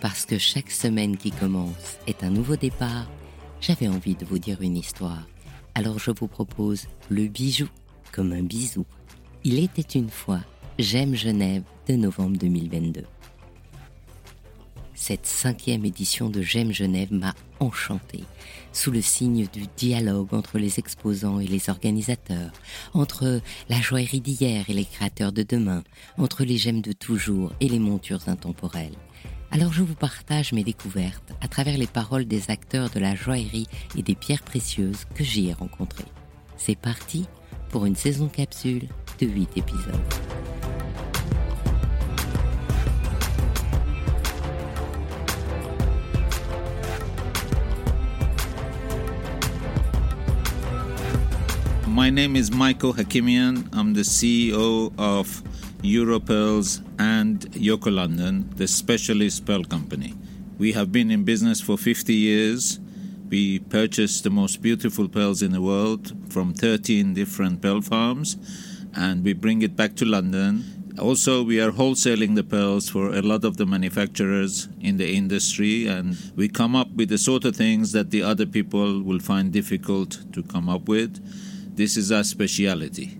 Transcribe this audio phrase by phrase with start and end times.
[0.00, 3.10] Parce que chaque semaine qui commence est un nouveau départ,
[3.60, 5.26] j'avais envie de vous dire une histoire.
[5.74, 7.68] Alors je vous propose le bijou
[8.12, 8.86] comme un bisou.
[9.42, 10.40] Il était une fois
[10.78, 13.02] J'aime Genève de novembre 2022.
[14.94, 18.22] Cette cinquième édition de J'aime Genève m'a enchanté,
[18.72, 22.52] sous le signe du dialogue entre les exposants et les organisateurs,
[22.94, 25.82] entre la joaillerie d'hier et les créateurs de demain,
[26.18, 28.96] entre les gemmes de toujours et les montures intemporelles.
[29.50, 33.66] Alors je vous partage mes découvertes à travers les paroles des acteurs de la joaillerie
[33.96, 36.04] et des pierres précieuses que j'y ai rencontrés.
[36.56, 37.26] C'est parti
[37.70, 38.88] pour une saison capsule
[39.18, 39.94] de 8 épisodes.
[51.88, 53.64] My name is Michael Hakimian.
[53.72, 55.42] I'm the CEO of
[55.82, 60.14] Europearls and Yoko London, the specialist pearl company.
[60.58, 62.80] We have been in business for 50 years.
[63.28, 68.36] We purchase the most beautiful pearls in the world from 13 different pearl farms
[68.94, 70.64] and we bring it back to London.
[70.98, 75.86] Also, we are wholesaling the pearls for a lot of the manufacturers in the industry,
[75.86, 79.52] and we come up with the sort of things that the other people will find
[79.52, 81.22] difficult to come up with.
[81.76, 83.16] This is our speciality.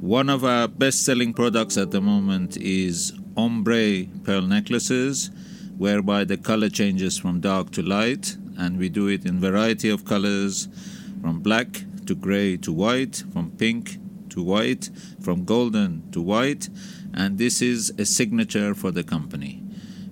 [0.00, 5.30] One of our best selling products at the moment is ombre pearl necklaces,
[5.78, 10.04] whereby the color changes from dark to light, and we do it in variety of
[10.04, 10.68] colors
[11.22, 13.96] from black to gray to white, from pink
[14.28, 16.68] to white, from golden to white,
[17.14, 19.65] and this is a signature for the company.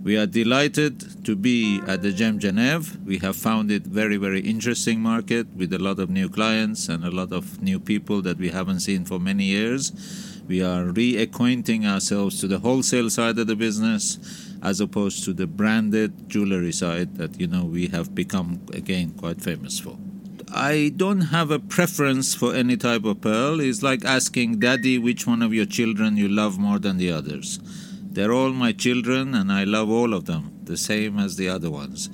[0.04, 3.02] We are delighted to be at the Gem Genève.
[3.06, 7.06] We have found it very, very interesting market with a lot of new clients and
[7.06, 9.92] a lot of new people that we haven't seen for many years.
[10.46, 14.18] We are reacquainting ourselves to the wholesale side of the business
[14.62, 19.40] as opposed to the branded jewelry side that you know we have become again quite
[19.40, 19.96] famous for.
[20.52, 23.58] I don't have a preference for any type of pearl.
[23.58, 27.58] It's like asking daddy which one of your children you love more than the others.
[28.14, 31.68] They're all my children, and I love all of them, the same as the other
[31.68, 32.08] ones.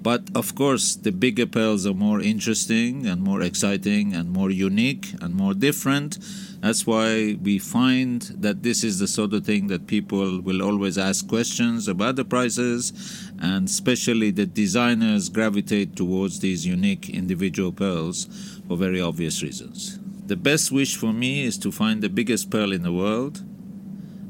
[0.00, 5.12] But of course, the bigger pearls are more interesting and more exciting and more unique
[5.20, 6.18] and more different.
[6.60, 10.96] That's why we find that this is the sort of thing that people will always
[10.96, 18.26] ask questions about the prices, and especially the designers gravitate towards these unique individual pearls
[18.66, 19.98] for very obvious reasons.
[20.26, 23.44] The best wish for me is to find the biggest pearl in the world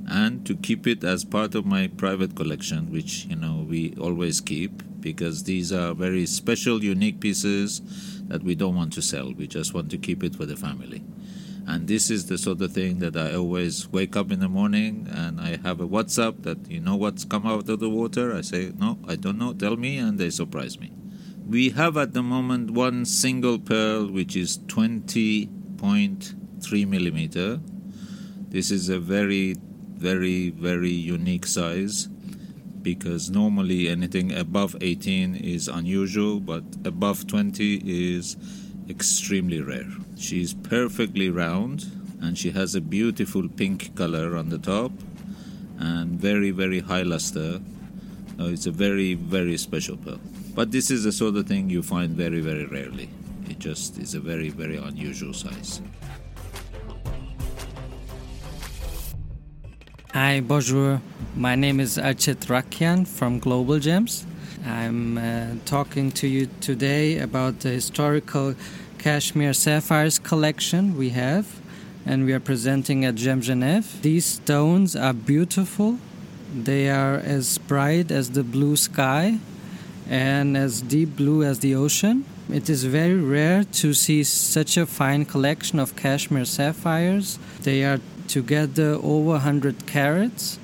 [0.09, 4.41] and to keep it as part of my private collection, which you know we always
[4.41, 7.81] keep because these are very special, unique pieces
[8.29, 9.33] that we don't want to sell.
[9.33, 11.05] We just want to keep it for the family.
[11.67, 15.07] And this is the sort of thing that I always wake up in the morning
[15.11, 18.35] and I have a WhatsApp that you know what's come out of the water.
[18.35, 20.93] I say, No, I don't know, tell me, and they surprise me.
[21.47, 27.61] We have at the moment one single pearl which is 20.3 millimeter.
[28.49, 29.57] This is a very
[30.03, 32.09] very, very unique size
[32.83, 38.37] because normally anything above 18 is unusual, but above 20 is
[38.89, 39.91] extremely rare.
[40.17, 41.87] She's perfectly round
[42.21, 44.93] and she has a beautiful pink color on the top
[45.79, 47.61] and very, very high luster.
[48.39, 50.21] It's a very, very special pearl.
[50.55, 53.09] But this is the sort of thing you find very, very rarely.
[53.49, 55.81] It just is a very, very unusual size.
[60.15, 61.01] Hi, bonjour.
[61.35, 64.27] My name is Archit Rakyan from Global Gems.
[64.63, 68.55] I'm uh, talking to you today about the historical
[68.99, 71.47] Kashmir Sapphires collection we have,
[72.05, 74.03] and we are presenting at Gem Genève.
[74.03, 75.97] These stones are beautiful.
[76.55, 79.39] They are as bright as the blue sky
[80.11, 82.27] and as deep blue as the ocean.
[82.51, 87.39] It is very rare to see such a fine collection of Kashmir sapphires.
[87.63, 87.99] They are
[88.33, 90.59] together over 100 carats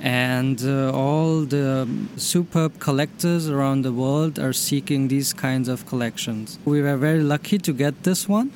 [0.00, 6.58] and uh, all the superb collectors around the world are seeking these kinds of collections.
[6.64, 8.50] We were very lucky to get this one,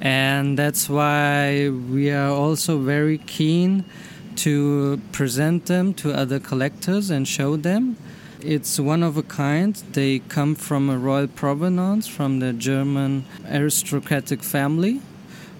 [0.00, 3.84] and that's why we are also very keen
[4.36, 7.96] to present them to other collectors and show them.
[8.40, 9.74] It's one of a kind.
[9.92, 15.00] They come from a royal provenance from the German aristocratic family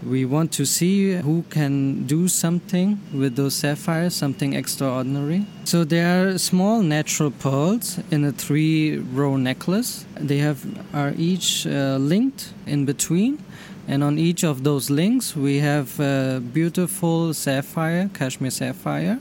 [0.07, 5.47] we want to see who can do something with those sapphires, something extraordinary.
[5.65, 10.05] So they are small natural pearls in a three-row necklace.
[10.17, 13.39] They have are each uh, linked in between,
[13.87, 19.19] and on each of those links we have a beautiful sapphire, Kashmir sapphire.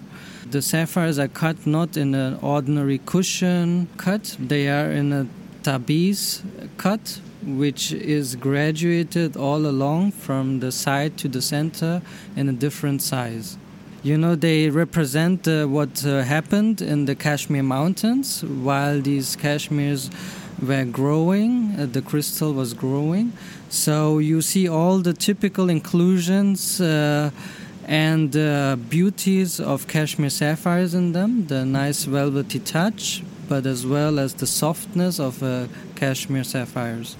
[0.49, 5.27] The sapphires are cut not in an ordinary cushion cut, they are in a
[5.63, 6.41] tabiz
[6.77, 12.01] cut, which is graduated all along from the side to the center
[12.35, 13.57] in a different size.
[14.03, 20.09] You know, they represent uh, what uh, happened in the Kashmir mountains while these Kashmirs
[20.61, 23.33] were growing, uh, the crystal was growing.
[23.69, 27.31] So you see all the typical inclusions uh,
[27.85, 34.19] and uh, beauties of Kashmir sapphires in them, the nice velvety touch, but as well
[34.19, 37.15] as the softness of uh, Kashmir sapphires.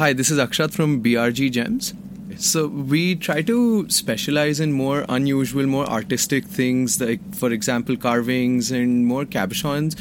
[0.00, 1.92] Hi, this is Akshat from BRG Gems.
[2.38, 8.70] So we try to specialize in more unusual, more artistic things, like for example carvings
[8.70, 9.94] and more cabochons.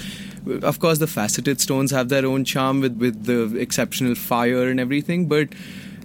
[0.63, 4.79] Of course, the faceted stones have their own charm with with the exceptional fire and
[4.79, 5.49] everything, but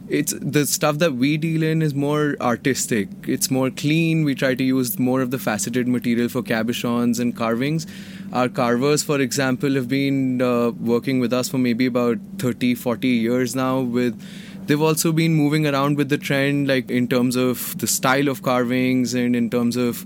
[0.08, 3.08] it's the stuff that we deal in is more artistic.
[3.28, 4.24] It's more clean.
[4.24, 7.86] We try to use more of the faceted material for cabochons and carvings.
[8.32, 13.08] Our carvers, for example, have been uh, working with us for maybe about 30, 40
[13.08, 14.20] years now with
[14.66, 18.42] they've also been moving around with the trend like in terms of the style of
[18.42, 20.04] carvings and in terms of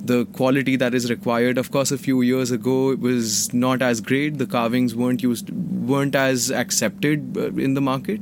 [0.00, 1.58] the quality that is required.
[1.58, 4.38] Of course a few years ago it was not as great.
[4.38, 8.20] The carvings weren't used weren't as accepted uh, in the market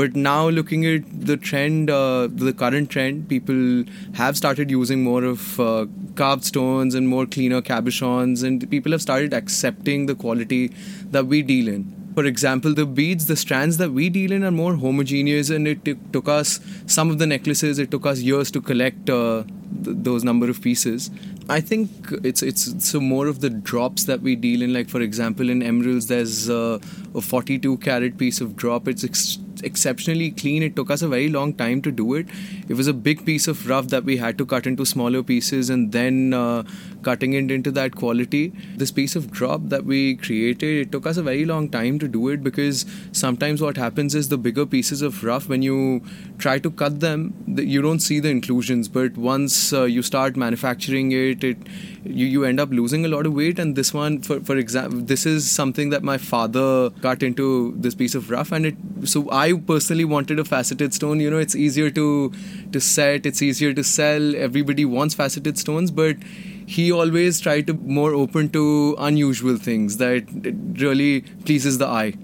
[0.00, 3.84] but now looking at the trend uh, the current trend people
[4.14, 9.02] have started using more of uh, carved stones and more cleaner cabochons and people have
[9.02, 10.64] started accepting the quality
[11.10, 14.50] that we deal in for example, the beads, the strands that we deal in are
[14.50, 17.78] more homogeneous, and it t- took us some of the necklaces.
[17.78, 19.44] It took us years to collect uh,
[19.84, 21.10] th- those number of pieces.
[21.50, 21.90] I think
[22.24, 24.72] it's it's so more of the drops that we deal in.
[24.72, 26.78] Like for example, in emeralds, there's uh,
[27.14, 28.88] a 42 carat piece of drop.
[28.88, 30.62] It's ex- exceptionally clean.
[30.62, 32.26] It took us a very long time to do it.
[32.68, 35.70] It was a big piece of rough that we had to cut into smaller pieces
[35.70, 36.64] and then uh,
[37.02, 38.52] cutting it into that quality.
[38.76, 42.08] This piece of drop that we created, it took us a very long time to
[42.08, 46.02] do it because sometimes what happens is the bigger pieces of rough, when you
[46.38, 48.88] try to cut them, you don't see the inclusions.
[48.88, 51.56] But once uh, you start manufacturing it, it
[52.04, 53.58] you, you end up losing a lot of weight.
[53.58, 57.94] And this one, for for example, this is something that my father cut into this
[57.94, 58.76] piece of rough, and it.
[59.04, 61.20] So I personally wanted a faceted stone.
[61.20, 62.32] You know, it's easier to
[62.72, 64.36] to set, it's easier to sell.
[64.36, 66.16] Everybody wants faceted stones, but
[66.66, 70.24] he always tried to more open to unusual things that
[70.80, 72.14] really pleases the eye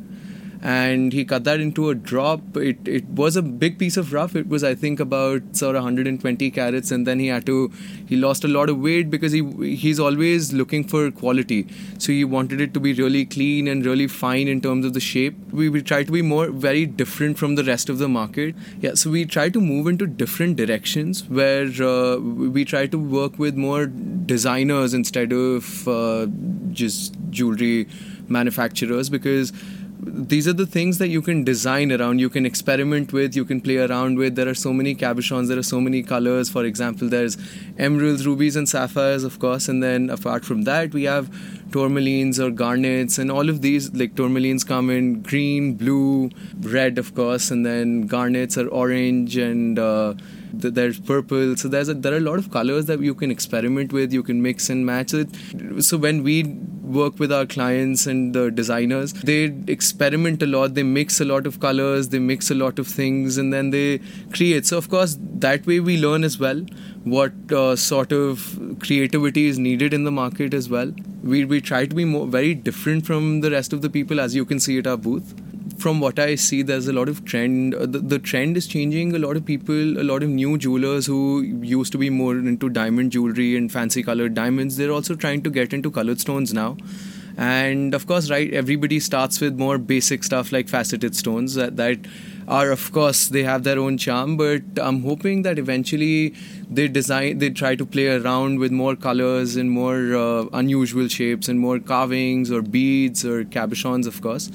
[0.63, 2.57] and he cut that into a drop.
[2.57, 4.37] It it was a big piece of rough.
[4.37, 7.71] It was I think about sort of 120 carats, and then he had to
[8.09, 9.43] he lost a lot of weight because he
[9.75, 11.67] he's always looking for quality.
[11.99, 15.01] So he wanted it to be really clean and really fine in terms of the
[15.01, 15.37] shape.
[15.51, 18.55] We we try to be more very different from the rest of the market.
[18.81, 23.39] Yeah, so we try to move into different directions where uh, we try to work
[23.39, 26.27] with more designers instead of uh,
[26.71, 27.89] just jewelry
[28.29, 29.53] manufacturers because
[30.05, 33.61] these are the things that you can design around you can experiment with you can
[33.61, 34.35] play around with.
[34.35, 36.51] There are so many cabochons there are so many colors.
[36.51, 37.39] For example there's
[37.79, 39.69] emeralds rubies and sapphires of course.
[39.69, 41.31] And then apart from that we have
[41.71, 43.19] tourmalines or garnets.
[43.19, 47.53] And all of these like tourmalines come in green blue red of course.
[47.53, 50.15] And then garnets are orange and uh,
[50.53, 51.57] there's purple.
[51.57, 54.23] So there's a, there are a lot of colors that you can experiment with you
[54.23, 55.29] can mix and match it.
[55.81, 56.45] So when we
[56.83, 61.47] work with our clients and the designers they experiment a lot they mix a lot
[61.47, 63.99] of colors they mix a lot of things and then they
[64.33, 64.67] create.
[64.67, 66.61] So of course that way we learn as well
[67.05, 70.93] what uh, sort of creativity is needed in the market as well.
[71.23, 74.35] We, we try to be more very different from the rest of the people as
[74.35, 75.35] you can see at our booth
[75.83, 77.75] from what I see, there's a lot of trend.
[77.75, 79.15] Uh, the, the trend is changing.
[79.17, 82.69] A lot of people, a lot of new jewelers who used to be more into
[82.69, 86.77] diamond jewelry and fancy colored diamonds, they're also trying to get into colored stones now.
[87.37, 91.99] And of course, right, everybody starts with more basic stuff like faceted stones that, that
[92.47, 94.37] are, of course, they have their own charm.
[94.37, 96.35] But I'm hoping that eventually
[96.71, 101.49] they design, they try to play around with more colors and more uh, unusual shapes
[101.49, 104.49] and more carvings or beads or cabochons, of course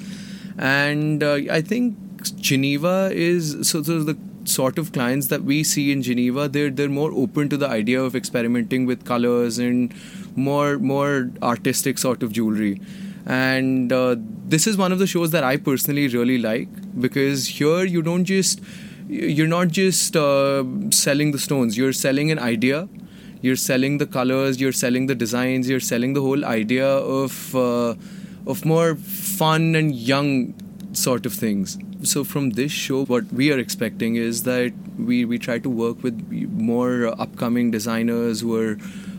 [0.58, 1.96] and uh, I think
[2.40, 6.88] Geneva is so, so the sort of clients that we see in Geneva they're they're
[6.88, 9.94] more open to the idea of experimenting with colors and
[10.36, 12.80] more more artistic sort of jewelry.
[13.26, 17.84] And uh, this is one of the shows that I personally really like because here
[17.84, 18.60] you don't just
[19.08, 21.76] you're not just uh, selling the stones.
[21.76, 22.88] You're selling an idea.
[23.40, 24.60] You're selling the colors.
[24.60, 25.68] You're selling the designs.
[25.68, 27.94] You're selling the whole idea of uh,
[28.46, 30.54] of more fun and young
[30.92, 31.78] sort of things.
[32.02, 36.02] So from this show, what we are expecting is that we, we try to work
[36.02, 36.18] with
[36.52, 38.78] more upcoming designers who are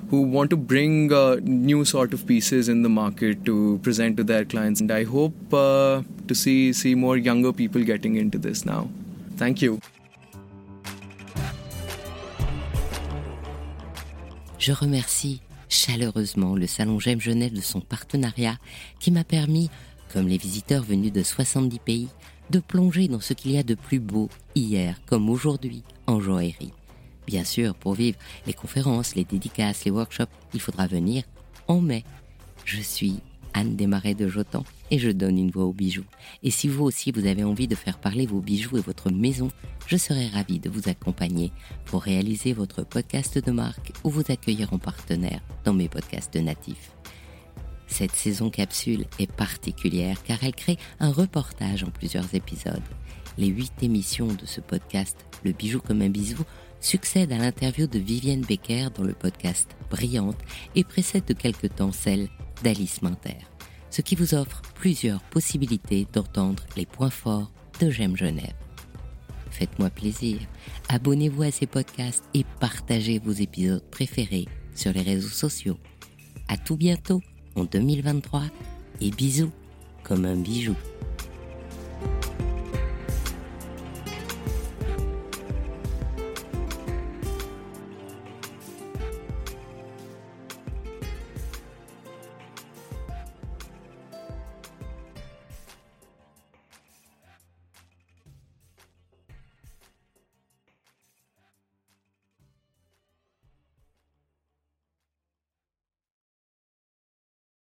[0.10, 4.24] who want to bring uh, new sort of pieces in the market to present to
[4.24, 4.82] their clients.
[4.82, 8.90] And I hope uh, to see see more younger people getting into this now.
[9.38, 9.80] Thank you.
[14.58, 18.58] Je remercie chaleureusement le Salon J'aime Genève de son partenariat
[19.00, 19.70] qui m'a permis,
[20.12, 22.10] comme les visiteurs venus de 70 pays,
[22.50, 26.74] de plonger dans ce qu'il y a de plus beau hier comme aujourd'hui en joaillerie.
[27.28, 31.24] Bien sûr, pour vivre les conférences, les dédicaces, les workshops, il faudra venir
[31.68, 32.04] en mai.
[32.66, 33.20] Je suis
[33.54, 36.06] Anne Desmarais de Jotan et je donne une voix aux bijoux.
[36.44, 39.50] Et si vous aussi vous avez envie de faire parler vos bijoux et votre maison,
[39.88, 41.52] je serai ravie de vous accompagner
[41.86, 46.92] pour réaliser votre podcast de marque ou vous accueillir en partenaire dans mes podcasts natifs.
[47.88, 52.84] Cette saison capsule est particulière car elle crée un reportage en plusieurs épisodes.
[53.38, 56.44] Les huit émissions de ce podcast, Le bijou comme un bisou,
[56.82, 60.38] succèdent à l'interview de Vivienne Becker dans le podcast Brillante
[60.76, 62.30] et précède de quelque temps celle
[62.64, 63.38] d'Alice Minter,
[63.90, 68.56] ce qui vous offre plusieurs possibilités d'entendre les points forts de J'aime Genève.
[69.52, 70.40] Faites-moi plaisir,
[70.88, 75.78] abonnez-vous à ces podcasts et partagez vos épisodes préférés sur les réseaux sociaux.
[76.48, 77.22] À tout bientôt
[77.56, 78.44] en 2023
[79.02, 79.52] et bisous
[80.04, 80.76] comme un bijou.